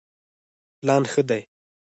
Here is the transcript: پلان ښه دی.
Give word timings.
پلان 0.79 1.03
ښه 1.11 1.21
دی. 1.29 1.41